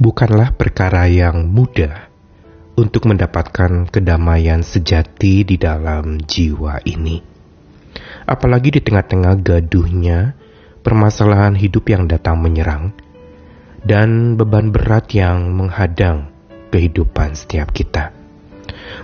bukanlah 0.00 0.56
perkara 0.56 1.04
yang 1.12 1.52
mudah 1.52 2.08
untuk 2.80 3.04
mendapatkan 3.04 3.84
kedamaian 3.92 4.64
sejati 4.64 5.44
di 5.44 5.60
dalam 5.60 6.16
jiwa 6.24 6.80
ini. 6.88 7.20
Apalagi 8.24 8.72
di 8.72 8.80
tengah-tengah 8.80 9.36
gaduhnya 9.44 10.32
permasalahan 10.80 11.52
hidup 11.52 11.92
yang 11.92 12.08
datang 12.08 12.40
menyerang 12.40 12.96
dan 13.84 14.40
beban 14.40 14.72
berat 14.72 15.12
yang 15.12 15.52
menghadang 15.52 16.32
kehidupan 16.72 17.36
setiap 17.36 17.68
kita. 17.76 18.16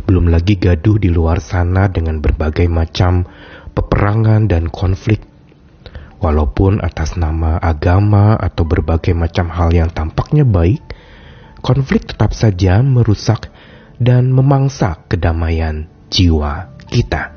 Belum 0.09 0.33
lagi 0.33 0.57
gaduh 0.57 0.97
di 0.97 1.13
luar 1.13 1.45
sana 1.45 1.93
dengan 1.93 2.25
berbagai 2.25 2.65
macam 2.73 3.29
peperangan 3.77 4.49
dan 4.49 4.73
konflik. 4.73 5.21
Walaupun 6.17 6.81
atas 6.81 7.21
nama 7.21 7.61
agama 7.61 8.41
atau 8.41 8.65
berbagai 8.65 9.13
macam 9.13 9.53
hal 9.53 9.69
yang 9.77 9.93
tampaknya 9.93 10.49
baik, 10.49 10.81
konflik 11.61 12.09
tetap 12.09 12.33
saja 12.33 12.81
merusak 12.81 13.53
dan 14.01 14.33
memangsa 14.33 15.05
kedamaian 15.13 15.89
jiwa 16.09 16.73
kita. 16.89 17.37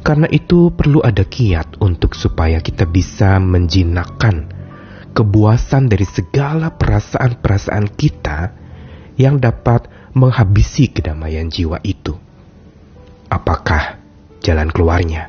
Karena 0.00 0.30
itu 0.30 0.72
perlu 0.72 1.04
ada 1.04 1.26
kiat 1.26 1.82
untuk 1.82 2.16
supaya 2.16 2.62
kita 2.62 2.88
bisa 2.88 3.36
menjinakkan 3.36 4.48
kebuasan 5.12 5.90
dari 5.90 6.06
segala 6.06 6.72
perasaan-perasaan 6.72 7.86
kita 7.98 8.38
yang 9.20 9.36
dapat 9.42 9.90
menghabisi 10.16 10.88
kedamaian 10.88 11.50
jiwa 11.50 11.82
itu. 11.84 12.16
Apakah 13.28 14.00
jalan 14.40 14.72
keluarnya? 14.72 15.28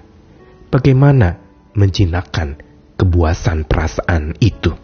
Bagaimana 0.71 1.40
menjinakkan 1.77 2.59
kebuasan 2.97 3.67
perasaan 3.67 4.35
itu? 4.39 4.75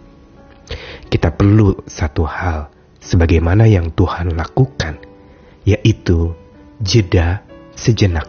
Kita 1.07 1.31
perlu 1.31 1.87
satu 1.87 2.27
hal 2.27 2.71
sebagaimana 2.99 3.69
yang 3.71 3.95
Tuhan 3.95 4.35
lakukan, 4.35 4.99
yaitu 5.63 6.35
jeda 6.83 7.43
sejenak. 7.77 8.27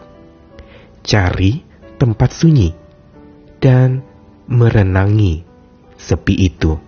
Cari 1.03 1.63
tempat 1.99 2.31
sunyi 2.31 2.71
dan 3.59 4.01
merenangi 4.47 5.43
sepi 5.99 6.35
itu. 6.35 6.79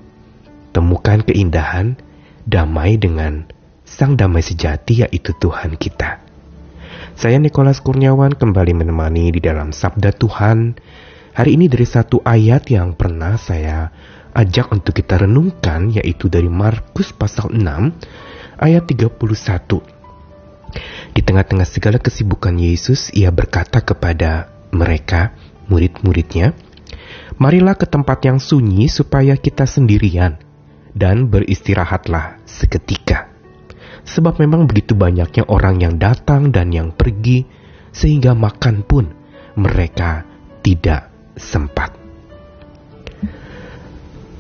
Temukan 0.71 1.19
keindahan 1.27 1.99
damai 2.47 2.95
dengan 2.95 3.43
Sang 3.83 4.15
Damai 4.15 4.39
Sejati 4.39 5.03
yaitu 5.03 5.35
Tuhan 5.35 5.75
kita. 5.75 6.23
Saya 7.11 7.37
Nikolas 7.43 7.83
Kurniawan 7.83 8.39
kembali 8.39 8.71
menemani 8.71 9.35
di 9.35 9.43
dalam 9.43 9.75
Sabda 9.75 10.15
Tuhan. 10.15 10.79
Hari 11.31 11.55
ini 11.55 11.71
dari 11.71 11.87
satu 11.87 12.19
ayat 12.27 12.67
yang 12.67 12.91
pernah 12.99 13.39
saya 13.39 13.87
ajak 14.35 14.67
untuk 14.67 14.91
kita 14.91 15.23
renungkan 15.23 15.87
yaitu 15.87 16.27
dari 16.27 16.51
Markus 16.51 17.15
pasal 17.15 17.55
6 17.55 18.59
ayat 18.59 18.83
31. 18.83 19.15
Di 21.15 21.21
tengah-tengah 21.23 21.63
segala 21.63 22.03
kesibukan 22.03 22.51
Yesus, 22.59 23.15
ia 23.15 23.31
berkata 23.31 23.79
kepada 23.79 24.51
mereka, 24.75 25.31
murid-muridnya, 25.71 26.51
Marilah 27.39 27.79
ke 27.79 27.87
tempat 27.87 28.27
yang 28.27 28.43
sunyi 28.43 28.91
supaya 28.91 29.39
kita 29.39 29.63
sendirian 29.63 30.35
dan 30.91 31.31
beristirahatlah 31.31 32.43
seketika. 32.43 33.31
Sebab 34.03 34.35
memang 34.35 34.67
begitu 34.67 34.99
banyaknya 34.99 35.47
orang 35.47 35.79
yang 35.79 35.95
datang 35.95 36.51
dan 36.51 36.75
yang 36.75 36.91
pergi, 36.91 37.47
sehingga 37.95 38.35
makan 38.35 38.83
pun 38.83 39.15
mereka 39.55 40.27
tidak 40.59 41.10
sempat. 41.41 41.97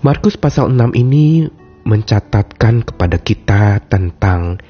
Markus 0.01 0.37
pasal 0.37 0.73
6 0.73 0.97
ini 0.97 1.45
mencatatkan 1.85 2.85
kepada 2.85 3.17
kita 3.21 3.81
tentang 3.85 4.61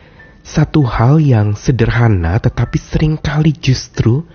satu 0.41 0.83
hal 0.83 1.21
yang 1.21 1.53
sederhana 1.53 2.41
tetapi 2.41 2.77
sering 2.81 3.15
kali 3.19 3.53
justru 3.55 4.25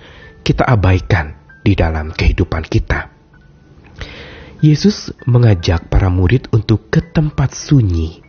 kita 0.46 0.62
abaikan 0.62 1.34
di 1.66 1.74
dalam 1.74 2.14
kehidupan 2.14 2.62
kita. 2.62 3.10
Yesus 4.62 5.12
mengajak 5.28 5.90
para 5.92 6.08
murid 6.08 6.48
untuk 6.54 6.88
ke 6.88 7.04
tempat 7.04 7.52
sunyi, 7.52 8.24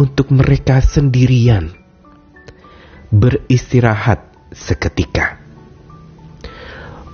untuk 0.00 0.32
mereka 0.32 0.80
sendirian, 0.80 1.68
beristirahat 3.12 4.24
seketika. 4.54 5.41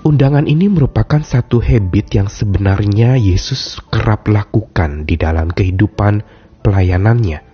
Undangan 0.09 0.49
ini 0.49 0.73
merupakan 0.73 1.21
satu 1.21 1.61
habit 1.61 2.17
yang 2.17 2.33
sebenarnya 2.33 3.21
Yesus 3.21 3.77
kerap 3.93 4.25
lakukan 4.25 5.05
di 5.05 5.21
dalam 5.21 5.53
kehidupan 5.53 6.25
pelayanannya. 6.65 7.45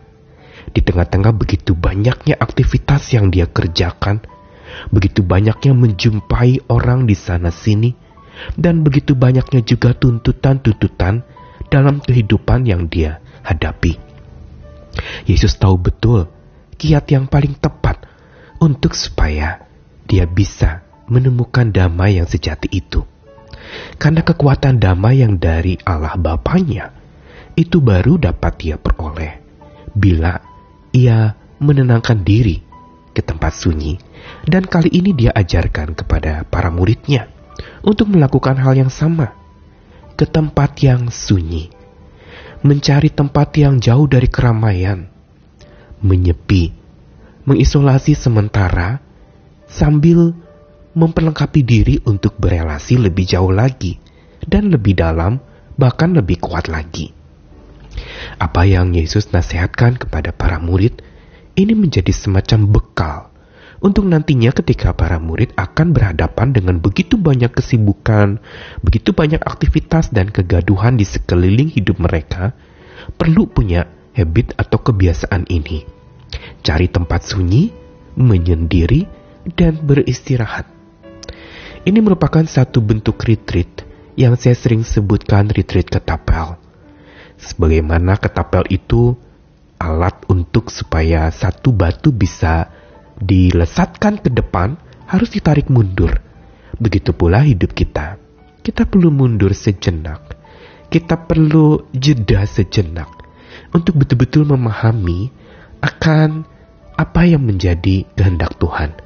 Di 0.70 0.78
tengah-tengah 0.78 1.34
begitu 1.34 1.74
banyaknya 1.74 2.38
aktivitas 2.38 3.10
yang 3.10 3.34
dia 3.34 3.50
kerjakan, 3.50 4.22
begitu 4.94 5.26
banyaknya 5.26 5.74
menjumpai 5.74 6.70
orang 6.70 7.10
di 7.10 7.18
sana-sini, 7.18 7.90
dan 8.54 8.86
begitu 8.86 9.18
banyaknya 9.18 9.66
juga 9.66 9.90
tuntutan-tuntutan 9.90 11.26
dalam 11.74 11.98
kehidupan 12.06 12.70
yang 12.70 12.86
dia 12.86 13.18
hadapi. 13.42 13.98
Yesus 15.26 15.58
tahu 15.58 15.90
betul 15.90 16.30
kiat 16.78 17.10
yang 17.10 17.26
paling 17.26 17.58
tepat 17.58 18.06
untuk 18.62 18.94
supaya 18.94 19.58
dia 20.06 20.22
bisa 20.30 20.83
menemukan 21.10 21.70
damai 21.70 22.20
yang 22.20 22.28
sejati 22.28 22.68
itu. 22.72 23.04
Karena 23.96 24.22
kekuatan 24.22 24.78
damai 24.78 25.24
yang 25.24 25.40
dari 25.40 25.78
Allah 25.84 26.16
Bapaknya 26.20 26.92
itu 27.54 27.78
baru 27.78 28.18
dapat 28.18 28.52
dia 28.58 28.76
peroleh 28.78 29.38
bila 29.94 30.42
ia 30.90 31.38
menenangkan 31.62 32.26
diri 32.26 32.58
ke 33.14 33.22
tempat 33.22 33.54
sunyi 33.54 33.94
dan 34.42 34.66
kali 34.66 34.90
ini 34.90 35.14
dia 35.14 35.30
ajarkan 35.30 35.94
kepada 35.94 36.42
para 36.50 36.74
muridnya 36.74 37.30
untuk 37.86 38.10
melakukan 38.10 38.58
hal 38.58 38.74
yang 38.74 38.90
sama 38.90 39.38
ke 40.18 40.26
tempat 40.26 40.74
yang 40.82 41.14
sunyi 41.14 41.70
mencari 42.66 43.14
tempat 43.14 43.54
yang 43.54 43.78
jauh 43.78 44.10
dari 44.10 44.26
keramaian 44.26 45.06
menyepi 46.02 46.74
mengisolasi 47.46 48.18
sementara 48.18 48.98
sambil 49.70 50.34
memperlengkapi 50.94 51.60
diri 51.66 51.96
untuk 52.06 52.38
berelasi 52.38 52.98
lebih 52.98 53.26
jauh 53.26 53.50
lagi 53.50 53.98
dan 54.42 54.70
lebih 54.70 54.94
dalam, 54.98 55.42
bahkan 55.74 56.14
lebih 56.14 56.38
kuat 56.38 56.70
lagi. 56.70 57.10
Apa 58.38 58.66
yang 58.66 58.94
Yesus 58.94 59.30
nasihatkan 59.30 59.98
kepada 59.98 60.34
para 60.34 60.58
murid 60.58 61.02
ini 61.54 61.74
menjadi 61.78 62.10
semacam 62.10 62.60
bekal 62.70 63.18
untuk 63.84 64.08
nantinya 64.08 64.48
ketika 64.56 64.96
para 64.96 65.20
murid 65.20 65.52
akan 65.60 65.92
berhadapan 65.92 66.56
dengan 66.56 66.80
begitu 66.80 67.20
banyak 67.20 67.52
kesibukan, 67.52 68.40
begitu 68.80 69.12
banyak 69.12 69.44
aktivitas 69.44 70.08
dan 70.08 70.32
kegaduhan 70.32 70.96
di 70.96 71.04
sekeliling 71.04 71.68
hidup 71.68 72.00
mereka, 72.00 72.56
perlu 73.20 73.44
punya 73.44 73.84
habit 74.16 74.56
atau 74.56 74.80
kebiasaan 74.80 75.44
ini. 75.52 75.84
Cari 76.64 76.88
tempat 76.88 77.28
sunyi, 77.28 77.76
menyendiri, 78.16 79.04
dan 79.52 79.76
beristirahat. 79.84 80.73
Ini 81.84 82.00
merupakan 82.00 82.40
satu 82.48 82.80
bentuk 82.80 83.20
retreat 83.28 83.84
yang 84.16 84.40
saya 84.40 84.56
sering 84.56 84.88
sebutkan 84.88 85.52
retreat 85.52 85.84
ketapel. 85.92 86.56
Sebagaimana 87.36 88.16
ketapel 88.16 88.64
itu 88.72 89.12
alat 89.76 90.16
untuk 90.32 90.72
supaya 90.72 91.28
satu 91.28 91.76
batu 91.76 92.08
bisa 92.08 92.72
dilesatkan 93.20 94.16
ke 94.16 94.32
depan 94.32 94.80
harus 95.04 95.28
ditarik 95.28 95.68
mundur. 95.68 96.24
Begitu 96.80 97.12
pula 97.12 97.44
hidup 97.44 97.76
kita. 97.76 98.16
Kita 98.64 98.88
perlu 98.88 99.12
mundur 99.12 99.52
sejenak. 99.52 100.40
Kita 100.88 101.20
perlu 101.20 101.92
jeda 101.92 102.48
sejenak 102.48 103.12
untuk 103.76 104.00
betul-betul 104.00 104.48
memahami 104.48 105.28
akan 105.84 106.48
apa 106.96 107.28
yang 107.28 107.44
menjadi 107.44 108.08
kehendak 108.16 108.56
Tuhan. 108.56 108.96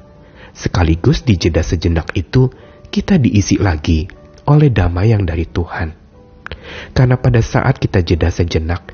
Sekaligus 0.55 1.27
di 1.27 1.35
jeda 1.35 1.59
sejenak 1.59 2.15
itu 2.15 2.47
kita 2.89 3.21
diisi 3.21 3.61
lagi 3.61 4.09
oleh 4.49 4.73
damai 4.73 5.13
yang 5.13 5.23
dari 5.23 5.45
Tuhan. 5.45 5.93
Karena 6.93 7.15
pada 7.17 7.41
saat 7.41 7.77
kita 7.77 8.01
jeda 8.01 8.29
sejenak, 8.33 8.93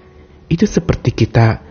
itu 0.51 0.68
seperti 0.68 1.15
kita 1.15 1.63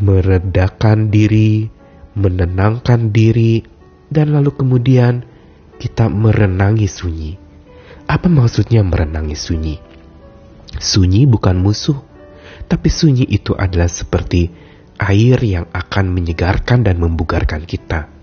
meredakan 0.00 1.12
diri, 1.12 1.68
menenangkan 2.16 3.12
diri, 3.12 3.64
dan 4.08 4.32
lalu 4.32 4.52
kemudian 4.56 5.24
kita 5.80 6.08
merenangi 6.08 6.88
sunyi. 6.88 7.32
Apa 8.08 8.28
maksudnya 8.28 8.84
merenangi 8.84 9.36
sunyi? 9.36 9.76
Sunyi 10.80 11.24
bukan 11.28 11.56
musuh, 11.60 11.96
tapi 12.68 12.88
sunyi 12.92 13.24
itu 13.28 13.56
adalah 13.56 13.88
seperti 13.88 14.52
air 15.00 15.40
yang 15.40 15.66
akan 15.72 16.12
menyegarkan 16.12 16.84
dan 16.84 17.00
membugarkan 17.00 17.64
kita. 17.64 18.19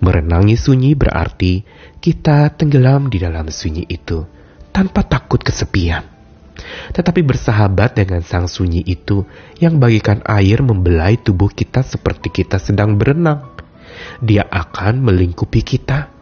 Merenangi 0.00 0.56
sunyi 0.56 0.96
berarti 0.96 1.62
kita 2.00 2.52
tenggelam 2.56 3.12
di 3.12 3.20
dalam 3.20 3.48
sunyi 3.48 3.84
itu 3.88 4.24
tanpa 4.70 5.04
takut 5.04 5.42
kesepian. 5.42 6.20
tetapi 6.92 7.24
bersahabat 7.24 7.96
dengan 7.96 8.20
sang 8.20 8.44
sunyi 8.44 8.84
itu 8.84 9.24
yang 9.58 9.80
bagikan 9.80 10.20
air 10.28 10.60
membelai 10.60 11.16
tubuh 11.16 11.48
kita 11.48 11.80
seperti 11.80 12.28
kita 12.28 12.60
sedang 12.60 13.00
berenang. 13.00 13.56
Dia 14.20 14.44
akan 14.44 15.00
melingkupi 15.00 15.64
kita, 15.64 16.12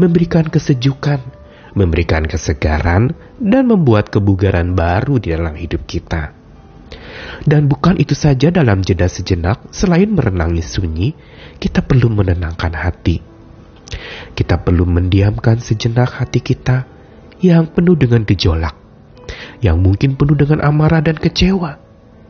memberikan 0.00 0.48
kesejukan, 0.48 1.20
memberikan 1.76 2.24
kesegaran, 2.24 3.12
dan 3.36 3.68
membuat 3.68 4.08
kebugaran 4.08 4.72
baru 4.72 5.20
di 5.20 5.32
dalam 5.32 5.56
hidup 5.56 5.84
kita. 5.84 6.41
Dan 7.42 7.66
bukan 7.66 7.98
itu 7.98 8.16
saja 8.16 8.48
dalam 8.52 8.80
jeda 8.80 9.06
sejenak, 9.06 9.70
selain 9.74 10.12
merenangi 10.12 10.62
sunyi, 10.62 11.14
kita 11.58 11.82
perlu 11.82 12.12
menenangkan 12.12 12.72
hati. 12.74 13.20
Kita 14.32 14.60
perlu 14.60 14.88
mendiamkan 14.88 15.60
sejenak 15.60 16.22
hati 16.22 16.40
kita 16.40 16.88
yang 17.44 17.68
penuh 17.68 17.98
dengan 17.98 18.24
gejolak 18.24 18.82
yang 19.62 19.78
mungkin 19.78 20.18
penuh 20.18 20.34
dengan 20.34 20.62
amarah 20.66 21.00
dan 21.00 21.16
kecewa, 21.16 21.78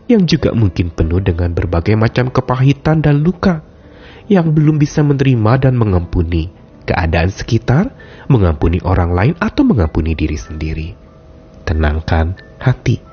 yang 0.07 0.29
juga 0.29 0.53
mungkin 0.53 0.93
penuh 0.93 1.25
dengan 1.25 1.57
berbagai 1.57 1.97
macam 1.97 2.29
kepahitan 2.29 3.01
dan 3.01 3.25
luka, 3.25 3.65
yang 4.29 4.53
belum 4.53 4.77
bisa 4.77 5.01
menerima 5.01 5.69
dan 5.69 5.75
mengampuni 5.75 6.53
keadaan 6.85 7.33
sekitar, 7.33 7.95
mengampuni 8.29 8.83
orang 8.85 9.17
lain, 9.17 9.35
atau 9.41 9.63
mengampuni 9.65 10.13
diri 10.13 10.37
sendiri. 10.37 10.89
Tenangkan 11.63 12.37
hati. 12.61 13.12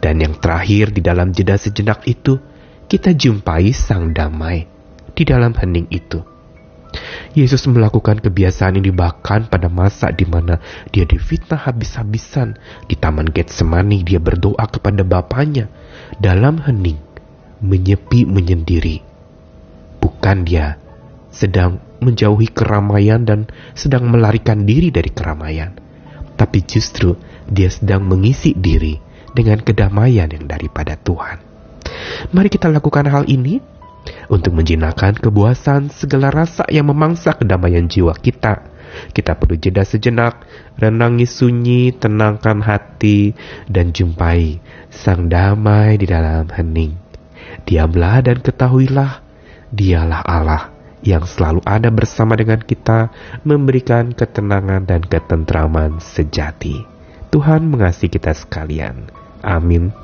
Dan 0.00 0.24
yang 0.24 0.34
terakhir 0.40 0.96
di 0.96 1.04
dalam 1.04 1.30
jeda 1.36 1.60
sejenak 1.60 2.08
itu, 2.08 2.40
kita 2.88 3.12
jumpai 3.12 3.70
sang 3.76 4.16
damai 4.16 4.66
di 5.12 5.22
dalam 5.28 5.52
hening 5.52 5.86
itu 5.92 6.24
Yesus 7.30 7.62
melakukan 7.70 8.18
kebiasaan 8.18 8.82
ini 8.82 8.90
bahkan 8.90 9.46
pada 9.46 9.70
masa 9.70 10.10
di 10.10 10.26
mana 10.26 10.58
dia 10.90 11.06
difitnah 11.06 11.62
habis-habisan. 11.62 12.58
Di 12.90 12.98
Taman 12.98 13.30
Getsemani 13.30 14.02
dia 14.02 14.18
berdoa 14.18 14.66
kepada 14.66 15.06
Bapaknya 15.06 15.70
dalam 16.18 16.58
hening, 16.58 16.98
menyepi 17.62 18.26
menyendiri. 18.26 19.06
Bukan 20.02 20.42
dia 20.42 20.82
sedang 21.30 21.78
menjauhi 22.02 22.50
keramaian 22.50 23.22
dan 23.22 23.46
sedang 23.78 24.10
melarikan 24.10 24.66
diri 24.66 24.90
dari 24.90 25.14
keramaian. 25.14 25.78
Tapi 26.34 26.58
justru 26.66 27.14
dia 27.46 27.70
sedang 27.70 28.02
mengisi 28.10 28.56
diri 28.56 28.98
dengan 29.36 29.62
kedamaian 29.62 30.30
yang 30.30 30.46
daripada 30.46 30.98
Tuhan. 30.98 31.40
Mari 32.30 32.48
kita 32.52 32.68
lakukan 32.70 33.06
hal 33.08 33.24
ini 33.26 33.60
untuk 34.32 34.56
menjinakkan 34.56 35.18
kebuasan 35.18 35.92
segala 35.92 36.32
rasa 36.32 36.64
yang 36.72 36.88
memangsa 36.88 37.36
kedamaian 37.36 37.86
jiwa 37.86 38.16
kita. 38.16 38.66
Kita 39.14 39.38
perlu 39.38 39.54
jeda 39.54 39.86
sejenak, 39.86 40.42
renangi 40.74 41.22
sunyi, 41.22 41.94
tenangkan 41.94 42.58
hati, 42.58 43.38
dan 43.70 43.94
jumpai 43.94 44.58
sang 44.90 45.30
damai 45.30 45.94
di 45.94 46.10
dalam 46.10 46.50
hening. 46.50 46.98
Diamlah 47.62 48.26
dan 48.26 48.42
ketahuilah, 48.42 49.22
dialah 49.70 50.26
Allah 50.26 50.74
yang 51.00 51.24
selalu 51.24 51.64
ada 51.64 51.88
bersama 51.88 52.36
dengan 52.36 52.60
kita, 52.60 53.08
memberikan 53.46 54.12
ketenangan 54.12 54.84
dan 54.84 55.00
ketentraman 55.06 56.02
sejati. 56.02 56.84
Tuhan 57.30 57.70
mengasihi 57.70 58.10
kita 58.10 58.34
sekalian. 58.34 59.19
Amin. 59.42 59.99